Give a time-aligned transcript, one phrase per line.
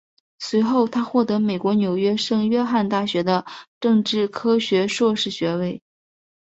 [0.39, 3.45] 随后他获得美国纽约圣约翰大学的
[3.79, 5.79] 政治科学硕士学位。